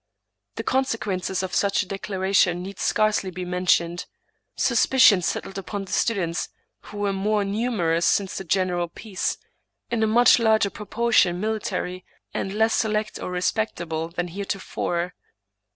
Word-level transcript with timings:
The 0.55 0.63
consequences 0.63 1.43
of 1.43 1.53
such 1.53 1.83
a 1.83 1.87
declaration 1.87 2.63
need 2.63 2.79
scarcely 2.79 3.29
be 3.29 3.45
mentioned. 3.45 4.07
Suspicion 4.55 5.21
settled 5.21 5.59
upon 5.59 5.85
the 5.85 5.91
students, 5.91 6.49
who 6.85 6.97
were 6.97 7.13
more 7.13 7.45
numerous 7.45 8.07
since 8.07 8.35
the 8.35 8.43
gen 8.43 8.69
eral 8.69 8.91
peace, 8.91 9.37
in 9.91 10.01
a 10.01 10.07
much 10.07 10.39
larger 10.39 10.71
proportion 10.71 11.39
military, 11.39 12.03
and 12.33 12.51
less 12.51 12.73
select 12.73 13.19
or 13.19 13.29
respectable 13.29 14.09
than 14.09 14.29
heretofore. 14.29 15.13